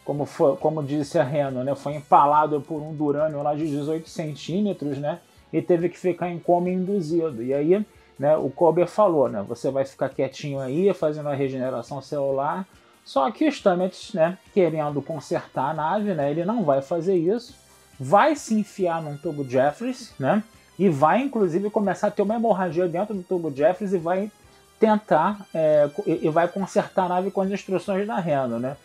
como, 0.09 0.25
foi, 0.25 0.57
como 0.57 0.81
disse 0.81 1.19
a 1.19 1.23
Reno, 1.23 1.63
né? 1.63 1.75
Foi 1.75 1.93
empalado 1.93 2.59
por 2.61 2.81
um 2.81 2.95
Durânio 2.95 3.43
lá 3.43 3.53
de 3.53 3.67
18 3.67 4.09
centímetros, 4.09 4.97
né? 4.97 5.19
E 5.53 5.61
teve 5.61 5.87
que 5.87 5.99
ficar 5.99 6.31
em 6.31 6.39
coma 6.39 6.67
induzido. 6.67 7.43
E 7.43 7.53
aí, 7.53 7.85
né? 8.17 8.35
O 8.35 8.49
Colbert 8.49 8.87
falou, 8.87 9.29
né? 9.29 9.45
Você 9.47 9.69
vai 9.69 9.85
ficar 9.85 10.09
quietinho 10.09 10.59
aí, 10.59 10.91
fazendo 10.95 11.29
a 11.29 11.35
regeneração 11.35 12.01
celular. 12.01 12.65
Só 13.05 13.29
que 13.29 13.47
o 13.47 13.51
Stamets, 13.51 14.11
né? 14.15 14.39
Querendo 14.51 14.99
consertar 14.99 15.69
a 15.69 15.73
nave, 15.75 16.15
né? 16.15 16.31
Ele 16.31 16.43
não 16.43 16.63
vai 16.63 16.81
fazer 16.81 17.15
isso. 17.15 17.53
Vai 17.99 18.35
se 18.35 18.55
enfiar 18.55 19.03
num 19.03 19.15
tubo 19.15 19.47
Jeffries, 19.47 20.15
né? 20.17 20.43
E 20.79 20.89
vai, 20.89 21.21
inclusive, 21.21 21.69
começar 21.69 22.07
a 22.07 22.11
ter 22.11 22.23
uma 22.23 22.33
hemorragia 22.33 22.87
dentro 22.87 23.13
do 23.13 23.21
tubo 23.21 23.55
Jeffries 23.55 23.93
e 23.93 23.99
vai 23.99 24.31
tentar 24.79 25.45
é, 25.53 25.87
e 26.07 26.29
vai 26.29 26.47
consertar 26.47 27.05
a 27.05 27.09
nave 27.09 27.29
com 27.29 27.41
as 27.41 27.51
instruções 27.51 28.07
da 28.07 28.17
Renda, 28.17 28.57
né? 28.57 28.75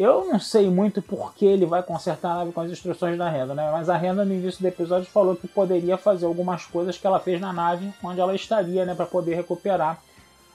Eu 0.00 0.24
não 0.24 0.40
sei 0.40 0.70
muito 0.70 1.02
por 1.02 1.34
que 1.34 1.44
ele 1.44 1.66
vai 1.66 1.82
consertar 1.82 2.30
a 2.30 2.34
nave 2.36 2.52
com 2.52 2.62
as 2.62 2.70
instruções 2.70 3.18
da 3.18 3.28
Renda, 3.28 3.54
né? 3.54 3.70
Mas 3.70 3.90
a 3.90 3.98
Renda 3.98 4.24
no 4.24 4.32
início 4.32 4.62
do 4.62 4.66
episódio 4.66 5.04
falou 5.10 5.36
que 5.36 5.46
poderia 5.46 5.98
fazer 5.98 6.24
algumas 6.24 6.64
coisas 6.64 6.96
que 6.96 7.06
ela 7.06 7.20
fez 7.20 7.38
na 7.38 7.52
nave 7.52 7.92
onde 8.02 8.18
ela 8.18 8.34
estaria, 8.34 8.86
né, 8.86 8.94
para 8.94 9.04
poder 9.04 9.34
recuperar 9.34 10.02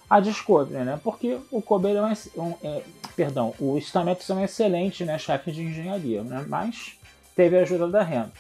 a 0.10 0.20
Discovery, 0.20 0.84
né? 0.84 1.00
Porque 1.04 1.38
o 1.52 1.62
Kober 1.62 1.96
é 1.96 2.02
um, 2.02 2.44
um 2.44 2.56
é, 2.64 2.82
perdão, 3.16 3.54
o 3.60 3.80
Stamets 3.80 4.28
é 4.28 4.34
um 4.34 4.44
excelente, 4.44 5.06
né, 5.06 5.20
chefe 5.20 5.52
de 5.52 5.62
engenharia, 5.62 6.24
né? 6.24 6.44
Mas 6.50 6.98
teve 7.36 7.56
a 7.56 7.62
ajuda 7.62 7.88
da 7.88 8.02
Renda. 8.02 8.32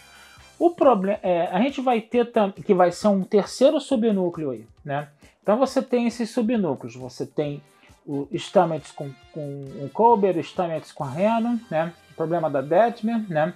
O 0.58 0.72
problema 0.72 1.20
é, 1.22 1.46
a 1.52 1.62
gente 1.62 1.82
vai 1.82 2.02
ter 2.02 2.32
que 2.66 2.74
vai 2.74 2.92
ser 2.92 3.10
um 3.10 3.24
terceiro 3.24 3.80
subnúcleo 3.80 4.50
aí, 4.50 4.66
né? 4.84 5.08
Então 5.44 5.56
você 5.56 5.84
tem 5.84 6.08
esses 6.08 6.32
subnúcleos, 6.32 6.96
você 6.96 7.28
tem 7.28 7.62
o 8.06 8.28
Stamets 8.34 8.92
com, 8.92 9.10
com 9.32 9.66
o 9.84 9.90
Colbert, 9.92 10.38
o 10.38 10.44
Stamets 10.44 10.92
com 10.92 11.04
a 11.04 11.10
Reno, 11.10 11.60
né? 11.70 11.92
O 12.12 12.16
problema 12.16 12.50
da 12.50 12.62
Detmer, 12.62 13.24
né? 13.30 13.54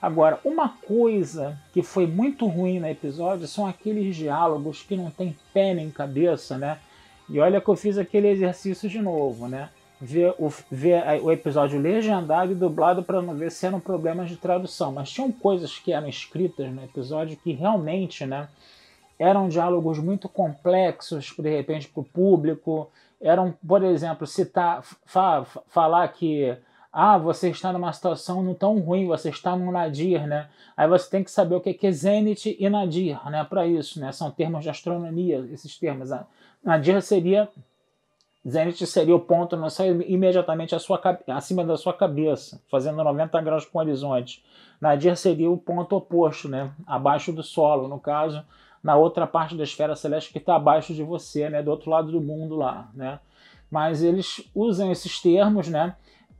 Agora, 0.00 0.40
uma 0.44 0.68
coisa 0.68 1.56
que 1.72 1.82
foi 1.82 2.06
muito 2.06 2.46
ruim 2.46 2.80
no 2.80 2.88
episódio 2.88 3.46
são 3.46 3.66
aqueles 3.66 4.16
diálogos 4.16 4.82
que 4.82 4.96
não 4.96 5.10
tem 5.10 5.36
pé 5.54 5.72
nem 5.74 5.90
cabeça, 5.90 6.58
né? 6.58 6.78
E 7.28 7.38
olha 7.38 7.60
que 7.60 7.68
eu 7.68 7.76
fiz 7.76 7.96
aquele 7.96 8.28
exercício 8.28 8.88
de 8.88 9.00
novo, 9.00 9.46
né? 9.46 9.68
Ver 10.00 10.34
o, 10.38 10.48
ver 10.68 11.04
o 11.22 11.30
episódio 11.30 11.80
legendado 11.80 12.50
e 12.50 12.56
dublado 12.56 13.04
para 13.04 13.22
não 13.22 13.34
ver 13.34 13.52
se 13.52 13.64
eram 13.64 13.78
problemas 13.78 14.28
de 14.28 14.36
tradução. 14.36 14.90
Mas 14.90 15.10
tinham 15.10 15.30
coisas 15.30 15.78
que 15.78 15.92
eram 15.92 16.08
escritas 16.08 16.68
no 16.72 16.82
episódio 16.82 17.36
que 17.36 17.52
realmente, 17.52 18.26
né? 18.26 18.48
eram 19.22 19.48
diálogos 19.48 19.98
muito 19.98 20.28
complexos, 20.28 21.32
de 21.38 21.48
repente, 21.48 21.88
para 21.88 22.00
o 22.00 22.04
público. 22.04 22.90
Eram, 23.22 23.54
por 23.66 23.84
exemplo, 23.84 24.26
citar, 24.26 24.82
fa, 25.06 25.44
falar 25.68 26.08
que 26.08 26.58
ah, 26.92 27.16
você 27.16 27.48
está 27.48 27.72
numa 27.72 27.92
situação 27.92 28.42
não 28.42 28.52
tão 28.52 28.78
ruim, 28.78 29.06
você 29.06 29.30
está 29.30 29.56
no 29.56 29.72
nadir, 29.72 30.26
né? 30.26 30.50
Aí 30.76 30.86
você 30.86 31.08
tem 31.08 31.24
que 31.24 31.30
saber 31.30 31.54
o 31.54 31.60
que 31.60 31.86
é 31.86 31.90
zenit 31.90 32.54
e 32.58 32.68
nadir, 32.68 33.18
né? 33.30 33.44
Para 33.44 33.66
isso, 33.66 33.98
né? 33.98 34.12
São 34.12 34.30
termos 34.30 34.62
de 34.62 34.68
astronomia, 34.68 35.48
esses 35.50 35.78
termos. 35.78 36.10
Nadir 36.62 37.00
seria 37.00 37.48
zenit 38.46 38.84
seria 38.86 39.14
o 39.14 39.20
ponto 39.20 39.56
não 39.56 39.70
sai 39.70 39.88
imediatamente 39.88 40.78
sua, 40.80 41.00
acima 41.28 41.64
da 41.64 41.76
sua 41.76 41.94
cabeça, 41.94 42.60
fazendo 42.68 43.02
90 43.02 43.40
graus 43.40 43.64
com 43.64 43.78
o 43.78 43.80
horizonte. 43.80 44.44
Nadir 44.80 45.16
seria 45.16 45.50
o 45.50 45.56
ponto 45.56 45.96
oposto, 45.96 46.48
né? 46.48 46.72
Abaixo 46.86 47.32
do 47.32 47.42
solo, 47.42 47.88
no 47.88 48.00
caso 48.00 48.44
na 48.82 48.96
outra 48.96 49.26
parte 49.26 49.56
da 49.56 49.62
esfera 49.62 49.94
celeste 49.94 50.32
que 50.32 50.38
está 50.38 50.56
abaixo 50.56 50.92
de 50.92 51.02
você, 51.02 51.48
né, 51.48 51.62
do 51.62 51.70
outro 51.70 51.90
lado 51.90 52.10
do 52.10 52.20
mundo 52.20 52.56
lá, 52.56 52.90
né? 52.94 53.20
Mas 53.70 54.02
eles 54.02 54.50
usam 54.54 54.90
esses 54.90 55.20
termos, 55.20 55.68
né? 55.68 55.94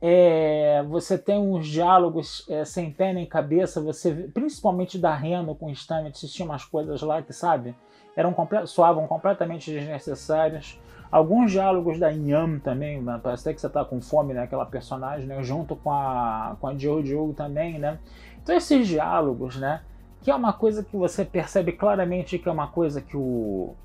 É, 0.05 0.83
você 0.89 1.17
tem 1.17 1.39
uns 1.39 1.65
diálogos 1.65 2.45
é, 2.49 2.65
sem 2.65 2.91
pé 2.91 3.13
nem 3.13 3.25
cabeça, 3.25 3.79
você 3.79 4.11
principalmente 4.33 4.99
da 4.99 5.15
Reno 5.15 5.55
com 5.55 5.67
o 5.67 5.75
Stamets, 5.75 6.29
tinha 6.31 6.45
umas 6.45 6.65
coisas 6.65 7.01
lá 7.01 7.21
que, 7.21 7.31
sabe, 7.31 7.73
eram 8.15 8.35
soavam 8.65 9.07
completamente 9.07 9.71
desnecessárias. 9.71 10.77
Alguns 11.09 11.51
diálogos 11.51 11.99
da 11.99 12.11
Inham 12.11 12.59
também, 12.59 13.01
né? 13.01 13.19
parece 13.23 13.43
até 13.43 13.53
que 13.53 13.61
você 13.61 13.67
está 13.67 13.85
com 13.85 14.01
fome, 14.01 14.33
né? 14.33 14.43
Aquela 14.43 14.65
personagem, 14.65 15.25
né? 15.25 15.41
Junto 15.41 15.75
com 15.75 15.91
a, 15.91 16.57
com 16.59 16.67
a 16.67 16.77
Jojo 16.77 17.33
também, 17.33 17.79
né? 17.79 17.99
Então 18.41 18.55
esses 18.55 18.87
diálogos, 18.87 19.55
né? 19.55 19.81
Que 20.23 20.31
é 20.31 20.35
uma 20.35 20.53
coisa 20.53 20.83
que 20.83 20.95
você 20.95 21.25
percebe 21.25 21.73
claramente 21.73 22.39
que 22.39 22.47
é 22.47 22.51
uma 22.51 22.67
coisa 22.67 23.01
que 23.01 23.17
o, 23.17 23.75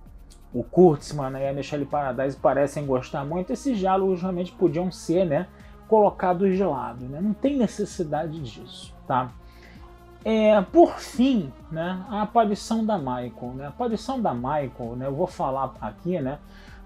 o 0.54 0.62
Kurtzman 0.62 1.36
e 1.38 1.48
a 1.48 1.52
Michelle 1.52 1.84
Paradise 1.84 2.36
parecem 2.36 2.86
gostar 2.86 3.24
muito, 3.24 3.52
esses 3.52 3.76
diálogos 3.76 4.20
realmente 4.20 4.52
podiam 4.52 4.90
ser 4.90 5.26
né, 5.26 5.48
colocados 5.88 6.56
de 6.56 6.62
lado. 6.62 7.04
Né? 7.06 7.20
Não 7.20 7.34
tem 7.34 7.56
necessidade 7.56 8.40
disso. 8.40 8.94
Tá? 9.06 9.30
É, 10.24 10.60
por 10.60 10.98
fim, 10.98 11.52
né, 11.72 12.04
a 12.08 12.22
aparição 12.22 12.84
da 12.86 12.96
Michael. 12.96 13.54
Né? 13.56 13.66
A 13.66 13.68
aparição 13.68 14.20
da 14.20 14.32
Michael, 14.32 14.96
né, 14.96 15.06
eu 15.06 15.14
vou 15.14 15.26
falar 15.26 15.74
aqui, 15.80 16.20
né? 16.20 16.38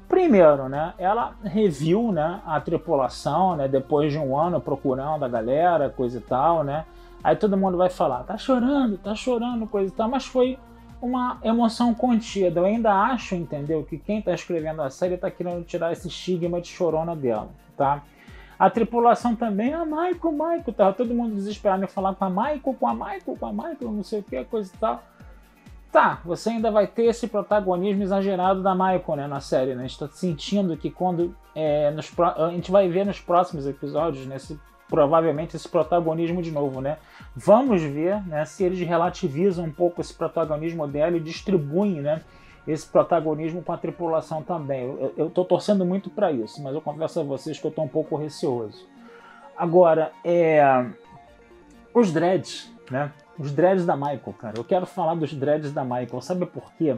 Primeiro, 0.09 0.69
né, 0.69 0.93
ela 0.99 1.35
reviu 1.43 2.13
né, 2.13 2.41
a 2.45 2.61
tripulação, 2.61 3.57
né, 3.57 3.67
depois 3.67 4.13
de 4.13 4.19
um 4.19 4.39
ano 4.39 4.61
procurando 4.61 5.25
a 5.25 5.29
galera, 5.29 5.89
coisa 5.89 6.19
e 6.19 6.21
tal, 6.21 6.63
né? 6.63 6.85
Aí 7.23 7.37
todo 7.37 7.57
mundo 7.57 7.77
vai 7.77 7.89
falar, 7.89 8.25
tá 8.25 8.37
chorando, 8.37 8.99
tá 8.99 9.15
chorando, 9.15 9.67
coisa 9.67 9.93
e 9.93 9.97
tal, 9.97 10.09
mas 10.09 10.27
foi 10.27 10.59
uma 11.01 11.39
emoção 11.43 11.95
contida. 11.95 12.61
Eu 12.61 12.65
ainda 12.65 12.93
acho, 12.93 13.35
entendeu, 13.35 13.85
que 13.85 13.99
quem 13.99 14.21
tá 14.21 14.33
escrevendo 14.33 14.83
a 14.83 14.91
série 14.91 15.17
tá 15.17 15.31
querendo 15.31 15.65
tirar 15.65 15.93
esse 15.93 16.09
estigma 16.09 16.61
de 16.61 16.69
chorona 16.69 17.15
dela, 17.15 17.51
tá? 17.77 18.03
A 18.59 18.71
tripulação 18.71 19.35
também, 19.35 19.75
ah, 19.75 19.85
Michael, 19.85 20.33
Michael, 20.33 20.73
tava 20.77 20.93
todo 20.93 21.13
mundo 21.15 21.35
desesperado 21.35 21.83
em 21.85 21.89
falar 21.89 22.15
com 22.15 22.25
a 22.25 22.31
Michael, 22.31 22.77
com 22.79 22.87
a 22.87 22.95
Michael, 22.95 23.37
com 23.39 23.47
a 23.47 23.53
Michael, 23.53 23.93
não 23.93 24.05
sei 24.05 24.21
o 24.21 24.23
que, 24.23 24.45
coisa 24.45 24.71
e 24.73 24.79
tal. 24.79 25.03
Tá, 25.91 26.21
você 26.25 26.51
ainda 26.51 26.71
vai 26.71 26.87
ter 26.87 27.05
esse 27.05 27.27
protagonismo 27.27 28.03
exagerado 28.03 28.63
da 28.63 28.75
Michael 28.75 29.17
né, 29.17 29.27
na 29.27 29.41
série, 29.41 29.75
né? 29.75 29.85
A 29.85 29.87
gente 29.87 29.99
tá 29.99 30.09
sentindo 30.09 30.77
que 30.77 30.91
quando. 30.91 31.37
É, 31.55 31.91
nos, 31.91 32.11
a 32.19 32.49
gente 32.51 32.71
vai 32.71 32.89
ver 32.89 33.05
nos 33.05 33.21
próximos 33.21 33.67
episódios, 33.67 34.27
nesse 34.27 34.59
provavelmente 34.93 35.57
esse 35.57 35.67
protagonismo 35.67 36.43
de 36.43 36.51
novo, 36.51 36.83
né? 36.83 36.99
Vamos 37.35 37.81
ver 37.81 38.23
né, 38.27 38.45
se 38.45 38.63
eles 38.63 38.79
relativizam 38.87 39.65
um 39.65 39.73
pouco 39.73 40.03
esse 40.03 40.13
protagonismo 40.13 40.87
dela 40.87 41.17
e 41.17 41.21
distribuem 41.21 42.03
né, 42.03 42.21
esse 42.69 42.87
protagonismo 42.87 43.63
com 43.63 43.73
a 43.73 43.79
tripulação 43.79 44.43
também. 44.43 44.85
Eu 45.17 45.29
estou 45.29 45.47
torcendo 45.47 45.83
muito 45.83 46.11
para 46.11 46.31
isso, 46.31 46.63
mas 46.63 46.75
eu 46.75 46.83
confesso 46.83 47.21
a 47.21 47.23
vocês 47.23 47.59
que 47.59 47.67
eu 47.67 47.71
estou 47.71 47.87
um 47.87 47.89
pouco 47.89 48.17
receoso. 48.17 48.87
Agora, 49.57 50.13
é, 50.23 50.63
os 51.95 52.13
dreads, 52.13 52.71
né? 52.91 53.11
Os 53.39 53.51
dreads 53.51 53.87
da 53.87 53.97
Michael, 53.97 54.35
cara. 54.39 54.59
Eu 54.59 54.65
quero 54.65 54.85
falar 54.85 55.15
dos 55.15 55.33
dreads 55.33 55.73
da 55.73 55.83
Michael. 55.83 56.21
Sabe 56.21 56.45
por 56.45 56.71
quê? 56.75 56.97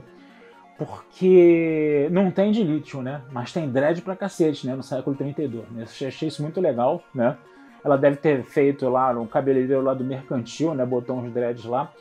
Porque 0.77 2.09
não 2.11 2.33
tem 2.33 2.51
de 2.51 2.65
lítio, 2.65 3.03
né? 3.03 3.23
Mas 3.31 3.53
tem 3.53 3.71
dread 3.71 4.03
pra 4.03 4.17
cacete, 4.17 4.67
né? 4.67 4.75
No 4.75 4.83
século 4.83 5.15
32. 5.15 5.71
Né? 5.71 5.85
Eu 6.01 6.09
achei 6.09 6.27
isso 6.27 6.43
muito 6.43 6.61
legal, 6.61 7.01
né? 7.15 7.39
Ela 7.85 7.97
deve 7.99 8.17
ter 8.17 8.43
feito 8.43 8.89
lá 8.89 9.11
um 9.11 9.27
cabeleireiro 9.27 9.83
lá 9.83 9.93
do 9.93 10.03
mercantil, 10.03 10.75
né? 10.75 10.87
Botou 10.87 11.17
uns 11.17 11.31
dreads 11.33 11.65
lá. 11.65 11.93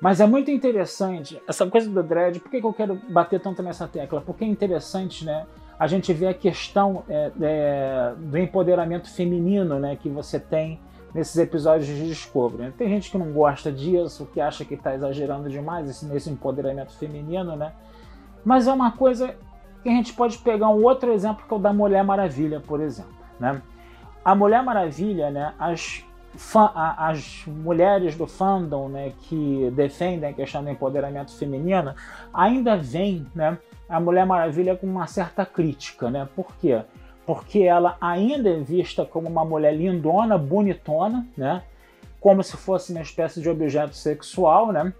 Mas 0.00 0.20
é 0.20 0.26
muito 0.26 0.50
interessante 0.50 1.40
essa 1.48 1.66
coisa 1.66 1.88
do 1.90 2.02
dread. 2.02 2.38
Por 2.38 2.50
que, 2.50 2.60
que 2.60 2.66
eu 2.66 2.72
quero 2.72 3.00
bater 3.08 3.40
tanto 3.40 3.62
nessa 3.62 3.88
tecla? 3.88 4.20
Porque 4.20 4.44
é 4.44 4.46
interessante, 4.46 5.24
né? 5.24 5.46
A 5.78 5.86
gente 5.86 6.12
vê 6.12 6.28
a 6.28 6.34
questão 6.34 7.02
é, 7.08 7.32
é, 7.40 8.14
do 8.16 8.38
empoderamento 8.38 9.10
feminino, 9.10 9.78
né? 9.78 9.96
Que 9.96 10.08
você 10.08 10.38
tem 10.38 10.78
nesses 11.14 11.36
episódios 11.36 11.86
de 11.86 12.08
Discovery. 12.08 12.64
Né? 12.64 12.72
Tem 12.76 12.88
gente 12.88 13.10
que 13.10 13.16
não 13.16 13.32
gosta 13.32 13.70
disso, 13.70 14.28
que 14.32 14.40
acha 14.40 14.64
que 14.64 14.74
está 14.74 14.94
exagerando 14.94 15.48
demais 15.48 16.02
nesse 16.02 16.28
empoderamento 16.28 16.92
feminino, 16.98 17.54
né? 17.56 17.72
Mas 18.44 18.66
é 18.66 18.72
uma 18.72 18.92
coisa 18.92 19.34
que 19.82 19.88
a 19.88 19.92
gente 19.92 20.12
pode 20.12 20.38
pegar 20.38 20.68
um 20.68 20.82
outro 20.82 21.12
exemplo 21.12 21.44
que 21.46 21.54
é 21.54 21.56
o 21.56 21.60
da 21.60 21.72
Mulher 21.72 22.02
Maravilha, 22.02 22.60
por 22.60 22.80
exemplo, 22.80 23.14
né? 23.38 23.62
A 24.24 24.34
Mulher 24.34 24.62
Maravilha, 24.62 25.30
né, 25.30 25.54
as, 25.58 26.04
as 26.72 27.44
mulheres 27.46 28.16
do 28.16 28.26
fandom 28.26 28.88
né, 28.88 29.12
que 29.22 29.70
defendem 29.74 30.30
a 30.30 30.32
questão 30.32 30.64
do 30.64 30.70
empoderamento 30.70 31.36
feminino 31.36 31.94
ainda 32.32 32.76
veem 32.76 33.26
né, 33.34 33.58
a 33.88 34.00
Mulher 34.00 34.24
Maravilha 34.24 34.76
com 34.76 34.86
uma 34.86 35.06
certa 35.06 35.44
crítica. 35.44 36.10
Né? 36.10 36.26
Por 36.34 36.46
quê? 36.56 36.82
Porque 37.26 37.60
ela 37.60 37.96
ainda 38.00 38.50
é 38.50 38.60
vista 38.60 39.04
como 39.04 39.28
uma 39.28 39.44
mulher 39.44 39.74
lindona, 39.74 40.38
bonitona, 40.38 41.26
né? 41.36 41.62
como 42.24 42.42
se 42.42 42.56
fosse 42.56 42.90
uma 42.90 43.02
espécie 43.02 43.42
de 43.42 43.50
objeto 43.50 43.94
sexual, 43.94 44.72
né? 44.72 44.94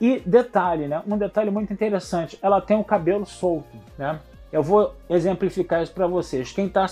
E 0.00 0.20
detalhe, 0.20 0.86
né? 0.86 1.02
Um 1.04 1.18
detalhe 1.18 1.50
muito 1.50 1.72
interessante, 1.72 2.38
ela 2.40 2.60
tem 2.60 2.76
o 2.76 2.84
cabelo 2.84 3.26
solto, 3.26 3.76
né? 3.98 4.20
Eu 4.52 4.62
vou 4.62 4.94
exemplificar 5.08 5.82
isso 5.82 5.92
para 5.92 6.06
vocês. 6.06 6.52
Quem 6.52 6.66
está 6.66 6.86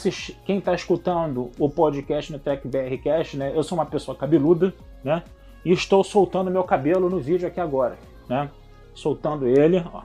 quem 0.44 0.60
tá 0.60 0.74
escutando 0.74 1.50
o 1.58 1.68
podcast 1.68 2.32
no 2.32 2.38
Tech 2.38 2.66
BR 2.66 3.02
Cast, 3.02 3.36
né? 3.36 3.52
Eu 3.54 3.62
sou 3.62 3.76
uma 3.76 3.86
pessoa 3.86 4.16
cabeluda, 4.16 4.72
né? 5.02 5.24
E 5.64 5.72
estou 5.72 6.04
soltando 6.04 6.50
meu 6.50 6.62
cabelo 6.62 7.10
no 7.10 7.18
vídeo 7.18 7.48
aqui 7.48 7.60
agora, 7.60 7.98
né? 8.28 8.48
Soltando 8.94 9.46
ele, 9.46 9.84
ó, 9.92 10.02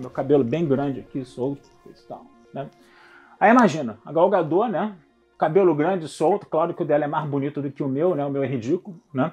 meu 0.00 0.10
cabelo 0.10 0.42
bem 0.42 0.66
grande 0.66 1.00
aqui, 1.00 1.24
solto, 1.24 1.68
e 1.86 2.08
tal, 2.08 2.24
né? 2.52 2.68
Aí 3.38 3.50
imagina, 3.50 3.98
a 4.04 4.12
Galgador, 4.12 4.68
né? 4.68 4.96
cabelo 5.44 5.74
grande, 5.74 6.08
solto, 6.08 6.46
claro 6.46 6.72
que 6.72 6.82
o 6.82 6.86
dela 6.86 7.04
é 7.04 7.08
mais 7.08 7.28
bonito 7.28 7.60
do 7.60 7.70
que 7.70 7.82
o 7.82 7.88
meu, 7.88 8.14
né? 8.14 8.24
O 8.24 8.30
meu 8.30 8.42
é 8.42 8.46
ridículo, 8.46 8.98
né? 9.12 9.32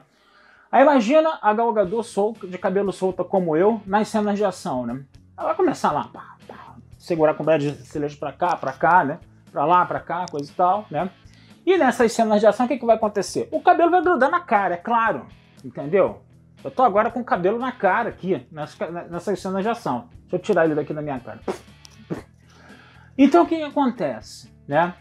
Aí 0.71 0.81
imagina 0.81 1.37
a 1.41 1.53
Galgador 1.53 2.03
solto, 2.03 2.47
de 2.47 2.57
cabelo 2.57 2.91
solto 2.91 3.23
como 3.23 3.55
eu, 3.55 3.81
nas 3.85 4.07
cenas 4.07 4.37
de 4.37 4.43
ação, 4.43 4.85
né? 4.85 5.03
Ela 5.37 5.47
vai 5.47 5.55
começar 5.55 5.91
lá, 5.91 6.09
pá, 6.11 6.35
pá, 6.47 6.70
segurar 7.01 7.34
com 7.34 7.43
o 7.43 7.46
braço 7.46 7.60
de 7.60 7.86
celejo 7.86 8.17
pra 8.17 8.31
cá, 8.31 8.55
pra 8.55 8.72
cá, 8.72 9.03
né? 9.03 9.20
Pra 9.51 9.65
lá, 9.65 9.86
pra 9.86 10.00
cá, 10.00 10.25
coisa 10.29 10.50
e 10.50 10.55
tal, 10.55 10.86
né? 10.89 11.10
E 11.65 11.77
nessas 11.77 12.12
cenas 12.13 12.39
de 12.39 12.48
ação, 12.48 12.65
o 12.65 12.70
que, 12.70 12.77
que 12.77 12.86
vai 12.86 12.96
acontecer? 12.96 13.50
O 13.51 13.62
cabelo 13.62 13.91
vai 13.91 14.01
grudar 14.01 14.29
na 14.29 14.39
cara, 14.39 14.75
é 14.75 14.77
claro, 14.77 15.25
entendeu? 15.63 16.22
Eu 16.63 16.70
tô 16.70 16.84
agora 16.84 17.10
com 17.10 17.20
o 17.20 17.25
cabelo 17.25 17.58
na 17.58 17.72
cara 17.72 18.10
aqui, 18.10 18.48
nessas, 18.51 18.77
nessas 19.10 19.39
cenas 19.39 19.63
de 19.63 19.70
ação. 19.70 20.10
Deixa 20.22 20.36
eu 20.36 20.39
tirar 20.39 20.65
ele 20.65 20.75
daqui 20.75 20.93
da 20.93 21.01
minha 21.01 21.20
cara. 21.20 21.39
Então 23.17 23.43
o 23.43 23.48
que, 23.48 23.58
que 23.58 23.63
acontece, 23.63 24.51
né? 24.67 24.93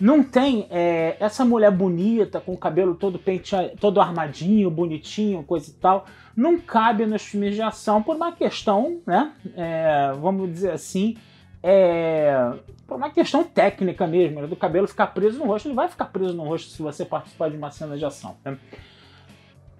Não 0.00 0.22
tem 0.24 0.66
é, 0.70 1.16
essa 1.20 1.44
mulher 1.44 1.70
bonita, 1.70 2.40
com 2.40 2.52
o 2.52 2.58
cabelo 2.58 2.94
todo 2.94 3.18
penteado, 3.18 3.70
todo 3.80 4.00
armadinho, 4.00 4.70
bonitinho, 4.70 5.42
coisa 5.44 5.70
e 5.70 5.74
tal. 5.74 6.06
Não 6.36 6.58
cabe 6.58 7.06
nos 7.06 7.22
filmes 7.22 7.54
de 7.54 7.62
ação 7.62 8.02
por 8.02 8.16
uma 8.16 8.32
questão, 8.32 9.00
né? 9.06 9.32
É, 9.56 10.12
vamos 10.20 10.52
dizer 10.52 10.72
assim, 10.72 11.16
é, 11.62 12.52
por 12.86 12.96
uma 12.96 13.10
questão 13.10 13.42
técnica 13.42 14.06
mesmo, 14.06 14.42
né, 14.42 14.46
do 14.46 14.56
cabelo 14.56 14.86
ficar 14.86 15.06
preso 15.08 15.38
no 15.38 15.46
rosto. 15.46 15.68
Ele 15.68 15.74
vai 15.74 15.88
ficar 15.88 16.06
preso 16.06 16.34
no 16.34 16.44
rosto 16.44 16.70
se 16.70 16.82
você 16.82 17.04
participar 17.04 17.48
de 17.48 17.56
uma 17.56 17.70
cena 17.70 17.96
de 17.96 18.04
ação. 18.04 18.36
Né? 18.44 18.58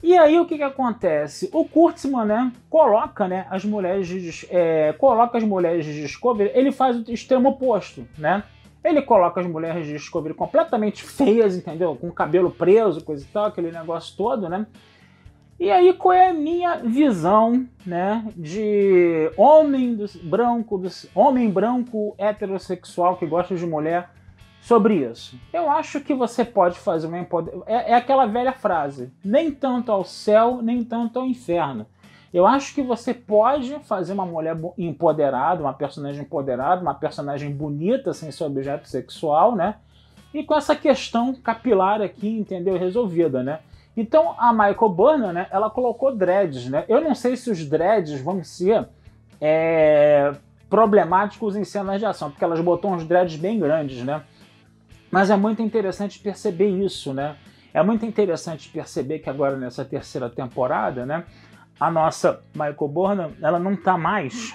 E 0.02 0.16
aí 0.16 0.38
o 0.38 0.46
que, 0.46 0.56
que 0.56 0.62
acontece? 0.62 1.50
O 1.52 1.64
Kurtzman, 1.64 2.24
né, 2.24 2.52
coloca, 2.70 3.26
né, 3.26 3.46
as 3.50 3.64
mulheres 3.64 4.06
de, 4.06 4.46
é, 4.50 4.94
coloca 4.94 5.36
as 5.36 5.44
mulheres 5.44 5.84
de 5.84 6.00
Discovery, 6.00 6.52
ele 6.54 6.72
faz 6.72 6.96
o 6.96 7.10
extremo 7.10 7.50
oposto, 7.50 8.06
né? 8.16 8.44
Ele 8.84 9.00
coloca 9.00 9.40
as 9.40 9.46
mulheres 9.46 9.86
de 9.86 9.94
Discovery 9.94 10.34
completamente 10.34 11.02
feias, 11.02 11.56
entendeu? 11.56 11.96
Com 11.96 12.12
cabelo 12.12 12.50
preso, 12.50 13.02
coisa 13.02 13.24
e 13.24 13.28
tal, 13.28 13.46
aquele 13.46 13.72
negócio 13.72 14.14
todo, 14.14 14.48
né? 14.48 14.66
E 15.58 15.70
aí, 15.70 15.92
qual 15.92 16.12
é 16.12 16.28
a 16.28 16.34
minha 16.34 16.76
visão, 16.78 17.66
né, 17.86 18.26
de 18.36 19.30
homem 19.36 19.94
do, 19.94 20.04
branco, 20.24 20.76
do, 20.76 20.88
homem 21.14 21.48
branco 21.48 22.14
heterossexual 22.18 23.16
que 23.16 23.24
gosta 23.24 23.54
de 23.54 23.64
mulher 23.64 24.10
sobre 24.60 24.96
isso? 25.08 25.38
Eu 25.52 25.70
acho 25.70 26.00
que 26.00 26.12
você 26.12 26.44
pode 26.44 26.78
fazer 26.78 27.06
uma 27.06 27.18
é, 27.66 27.92
é 27.92 27.94
aquela 27.94 28.26
velha 28.26 28.52
frase: 28.52 29.12
nem 29.24 29.50
tanto 29.52 29.92
ao 29.92 30.04
céu, 30.04 30.60
nem 30.60 30.82
tanto 30.82 31.20
ao 31.20 31.26
inferno. 31.26 31.86
Eu 32.34 32.48
acho 32.48 32.74
que 32.74 32.82
você 32.82 33.14
pode 33.14 33.78
fazer 33.84 34.12
uma 34.12 34.26
mulher 34.26 34.56
empoderada, 34.76 35.62
uma 35.62 35.72
personagem 35.72 36.22
empoderada, 36.22 36.82
uma 36.82 36.92
personagem 36.92 37.48
bonita 37.48 38.12
sem 38.12 38.32
ser 38.32 38.42
objeto 38.42 38.88
sexual, 38.88 39.54
né? 39.54 39.76
E 40.34 40.42
com 40.42 40.56
essa 40.56 40.74
questão 40.74 41.32
capilar 41.32 42.02
aqui, 42.02 42.28
entendeu? 42.28 42.76
Resolvida, 42.76 43.40
né? 43.44 43.60
Então 43.96 44.34
a 44.36 44.52
Michael 44.52 44.88
Burnham, 44.88 45.32
né? 45.32 45.46
Ela 45.48 45.70
colocou 45.70 46.12
dreads, 46.12 46.68
né? 46.68 46.84
Eu 46.88 47.00
não 47.00 47.14
sei 47.14 47.36
se 47.36 47.52
os 47.52 47.64
dreads 47.64 48.20
vão 48.20 48.42
ser 48.42 48.88
é, 49.40 50.32
problemáticos 50.68 51.54
em 51.54 51.62
cenas 51.62 52.00
de 52.00 52.06
ação, 52.06 52.32
porque 52.32 52.42
elas 52.42 52.60
botou 52.60 52.92
uns 52.92 53.04
dreads 53.04 53.36
bem 53.36 53.60
grandes, 53.60 54.02
né? 54.04 54.24
Mas 55.08 55.30
é 55.30 55.36
muito 55.36 55.62
interessante 55.62 56.18
perceber 56.18 56.66
isso, 56.66 57.14
né? 57.14 57.36
É 57.72 57.80
muito 57.80 58.04
interessante 58.04 58.68
perceber 58.70 59.20
que 59.20 59.30
agora 59.30 59.56
nessa 59.56 59.84
terceira 59.84 60.28
temporada, 60.28 61.06
né? 61.06 61.24
A 61.78 61.90
nossa 61.90 62.42
Michael 62.54 62.88
Burnham, 62.88 63.32
ela 63.40 63.58
não 63.58 63.72
está 63.72 63.98
mais 63.98 64.54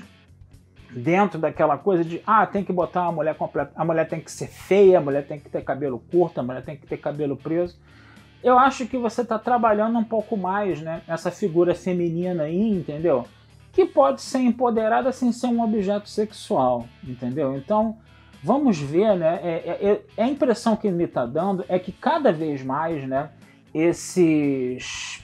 dentro 0.91 1.39
daquela 1.39 1.77
coisa 1.77 2.03
de 2.03 2.21
ah, 2.25 2.45
tem 2.45 2.63
que 2.63 2.73
botar 2.73 3.03
uma 3.03 3.11
mulher 3.11 3.35
completa, 3.35 3.71
a 3.75 3.85
mulher 3.85 4.07
tem 4.07 4.19
que 4.19 4.31
ser 4.31 4.47
feia, 4.47 4.97
a 4.97 5.01
mulher 5.01 5.25
tem 5.27 5.39
que 5.39 5.49
ter 5.49 5.63
cabelo 5.63 5.99
curto, 6.11 6.39
a 6.39 6.43
mulher 6.43 6.63
tem 6.63 6.75
que 6.75 6.87
ter 6.87 6.97
cabelo 6.97 7.37
preso. 7.37 7.77
Eu 8.41 8.57
acho 8.57 8.85
que 8.85 8.97
você 8.97 9.21
está 9.21 9.37
trabalhando 9.37 9.99
um 9.99 10.03
pouco 10.03 10.37
mais, 10.37 10.81
né, 10.81 11.01
essa 11.07 11.29
figura 11.29 11.75
feminina 11.75 12.43
aí, 12.43 12.69
entendeu? 12.71 13.27
Que 13.73 13.85
pode 13.85 14.21
ser 14.21 14.39
empoderada 14.39 15.11
sem 15.11 15.31
ser 15.31 15.47
um 15.47 15.61
objeto 15.61 16.09
sexual, 16.09 16.87
entendeu? 17.03 17.55
Então, 17.55 17.97
vamos 18.41 18.79
ver, 18.79 19.15
né? 19.15 19.39
É, 19.43 19.49
é, 19.49 19.91
é, 19.91 20.01
é 20.17 20.23
a 20.23 20.27
impressão 20.27 20.75
que 20.75 20.89
me 20.89 21.03
está 21.03 21.25
dando 21.25 21.65
é 21.67 21.77
que 21.77 21.91
cada 21.91 22.31
vez 22.31 22.63
mais, 22.63 23.05
né, 23.05 23.29
esses 23.73 25.21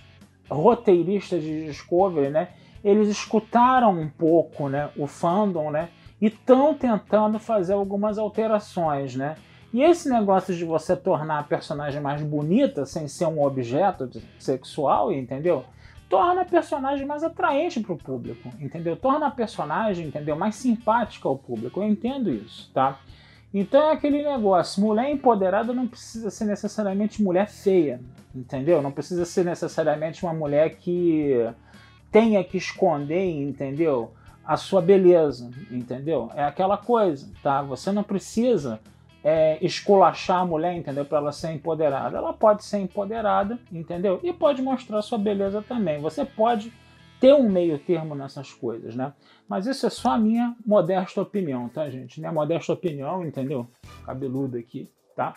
roteiristas 0.49 1.41
de 1.41 1.65
Discovery, 1.65 2.29
né, 2.29 2.49
eles 2.83 3.09
escutaram 3.09 3.91
um 3.91 4.09
pouco, 4.09 4.69
né, 4.69 4.89
o 4.97 5.07
fandom, 5.07 5.71
né, 5.71 5.89
e 6.21 6.27
estão 6.27 6.73
tentando 6.73 7.39
fazer 7.39 7.73
algumas 7.73 8.17
alterações, 8.17 9.15
né. 9.15 9.35
E 9.73 9.83
esse 9.83 10.09
negócio 10.09 10.55
de 10.55 10.63
você 10.63 10.95
tornar 10.95 11.39
a 11.39 11.43
personagem 11.43 11.99
mais 11.99 12.21
bonita 12.21 12.85
sem 12.85 13.09
ser 13.09 13.25
um 13.25 13.43
objeto 13.43 14.09
sexual, 14.39 15.11
entendeu? 15.11 15.65
Torna 16.07 16.43
a 16.43 16.45
personagem 16.45 17.05
mais 17.05 17.23
atraente 17.23 17.81
para 17.81 17.91
o 17.91 17.97
público, 17.97 18.49
entendeu? 18.57 18.95
Torna 18.95 19.27
a 19.27 19.31
personagem, 19.31 20.07
entendeu, 20.07 20.35
mais 20.37 20.55
simpática 20.55 21.27
ao 21.27 21.37
público. 21.37 21.81
Eu 21.81 21.89
entendo 21.89 22.31
isso, 22.31 22.71
tá? 22.73 22.99
Então 23.53 23.81
é 23.89 23.91
aquele 23.91 24.23
negócio, 24.23 24.81
mulher 24.81 25.09
empoderada 25.09 25.73
não 25.73 25.87
precisa 25.87 26.29
ser 26.29 26.45
necessariamente 26.45 27.21
mulher 27.21 27.49
feia, 27.49 27.99
entendeu? 28.35 28.81
Não 28.81 28.91
precisa 28.91 29.25
ser 29.25 29.45
necessariamente 29.45 30.23
uma 30.23 30.33
mulher 30.33 30.75
que 30.75 31.33
tenha 32.11 32.43
que 32.43 32.57
esconder, 32.57 33.25
entendeu? 33.25 34.13
A 34.43 34.57
sua 34.57 34.81
beleza, 34.81 35.49
entendeu? 35.71 36.29
É 36.35 36.43
aquela 36.43 36.77
coisa, 36.77 37.31
tá? 37.41 37.61
Você 37.63 37.91
não 37.91 38.03
precisa 38.03 38.79
é, 39.23 39.57
esculachar 39.59 40.41
a 40.41 40.45
mulher, 40.45 40.75
entendeu? 40.75 41.03
Para 41.03 41.17
ela 41.17 41.31
ser 41.31 41.51
empoderada. 41.51 42.17
Ela 42.17 42.31
pode 42.31 42.63
ser 42.63 42.77
empoderada, 42.77 43.57
entendeu? 43.71 44.19
E 44.21 44.31
pode 44.31 44.61
mostrar 44.61 45.01
sua 45.01 45.17
beleza 45.17 45.63
também. 45.63 45.99
Você 45.99 46.23
pode 46.23 46.71
ter 47.19 47.33
um 47.33 47.49
meio 47.49 47.79
termo 47.79 48.13
nessas 48.13 48.53
coisas, 48.53 48.95
né? 48.95 49.13
Mas 49.47 49.65
isso 49.65 49.87
é 49.87 49.89
só 49.89 50.11
a 50.11 50.17
minha 50.19 50.55
modesta 50.63 51.21
opinião, 51.21 51.67
tá, 51.69 51.89
gente? 51.89 52.19
Minha 52.19 52.31
modesta 52.31 52.71
opinião, 52.71 53.25
entendeu? 53.25 53.67
Cabeludo 54.05 54.57
aqui, 54.57 54.87
tá? 55.15 55.33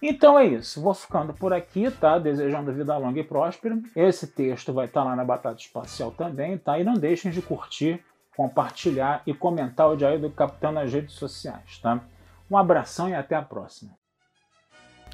Então 0.00 0.38
é 0.38 0.46
isso. 0.46 0.80
Vou 0.80 0.94
ficando 0.94 1.32
por 1.32 1.52
aqui, 1.52 1.90
tá? 1.90 2.18
Desejando 2.18 2.72
vida 2.72 2.96
longa 2.96 3.20
e 3.20 3.24
próspera. 3.24 3.78
Esse 3.94 4.26
texto 4.26 4.72
vai 4.72 4.86
estar 4.86 5.04
lá 5.04 5.16
na 5.16 5.24
Batata 5.24 5.60
Espacial 5.60 6.10
também, 6.10 6.58
tá? 6.58 6.78
E 6.78 6.84
não 6.84 6.94
deixem 6.94 7.30
de 7.30 7.40
curtir, 7.40 8.04
compartilhar 8.36 9.22
e 9.26 9.32
comentar 9.32 9.88
o 9.88 9.96
Diário 9.96 10.20
do 10.20 10.30
Capitão 10.30 10.72
nas 10.72 10.92
redes 10.92 11.14
sociais, 11.14 11.78
tá? 11.78 12.00
Um 12.50 12.56
abração 12.56 13.08
e 13.08 13.14
até 13.14 13.34
a 13.34 13.42
próxima. 13.42 13.92